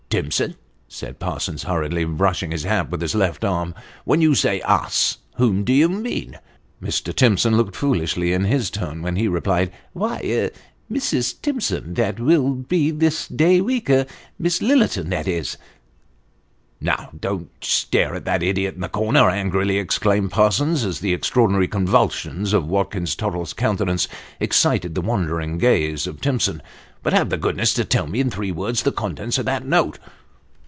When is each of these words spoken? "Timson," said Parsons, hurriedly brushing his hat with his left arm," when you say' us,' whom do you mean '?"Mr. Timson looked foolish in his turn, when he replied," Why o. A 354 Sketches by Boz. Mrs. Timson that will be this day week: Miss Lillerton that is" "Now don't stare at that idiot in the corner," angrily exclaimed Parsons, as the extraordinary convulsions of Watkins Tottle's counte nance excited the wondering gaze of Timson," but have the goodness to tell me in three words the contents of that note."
"Timson," 0.11 0.55
said 0.89 1.19
Parsons, 1.19 1.63
hurriedly 1.63 2.03
brushing 2.03 2.51
his 2.51 2.63
hat 2.63 2.89
with 2.91 2.99
his 2.99 3.15
left 3.15 3.45
arm," 3.45 3.73
when 4.03 4.19
you 4.19 4.35
say' 4.35 4.59
us,' 4.83 5.19
whom 5.35 5.63
do 5.63 5.71
you 5.71 5.87
mean 5.87 6.37
'?"Mr. 6.83 7.15
Timson 7.15 7.55
looked 7.55 7.77
foolish 7.77 8.17
in 8.17 8.43
his 8.43 8.69
turn, 8.69 9.01
when 9.03 9.15
he 9.15 9.29
replied," 9.29 9.71
Why 9.93 10.15
o. 10.15 10.15
A 10.15 10.19
354 10.19 10.51
Sketches 10.51 10.91
by 10.91 10.91
Boz. 10.91 11.01
Mrs. 11.01 11.41
Timson 11.41 11.93
that 11.93 12.19
will 12.19 12.53
be 12.55 12.91
this 12.91 13.25
day 13.29 13.61
week: 13.61 13.89
Miss 14.37 14.59
Lillerton 14.59 15.09
that 15.11 15.29
is" 15.29 15.55
"Now 16.81 17.11
don't 17.17 17.49
stare 17.63 18.13
at 18.15 18.25
that 18.25 18.43
idiot 18.43 18.75
in 18.75 18.81
the 18.81 18.89
corner," 18.89 19.29
angrily 19.29 19.77
exclaimed 19.77 20.31
Parsons, 20.31 20.83
as 20.83 20.99
the 20.99 21.13
extraordinary 21.13 21.69
convulsions 21.69 22.51
of 22.51 22.67
Watkins 22.67 23.15
Tottle's 23.15 23.53
counte 23.53 23.85
nance 23.85 24.09
excited 24.41 24.93
the 24.93 25.01
wondering 25.01 25.57
gaze 25.57 26.05
of 26.05 26.19
Timson," 26.19 26.61
but 27.03 27.13
have 27.13 27.29
the 27.29 27.37
goodness 27.37 27.73
to 27.75 27.83
tell 27.85 28.05
me 28.07 28.19
in 28.19 28.29
three 28.29 28.51
words 28.51 28.83
the 28.83 28.91
contents 28.91 29.39
of 29.39 29.45
that 29.45 29.65
note." 29.65 29.97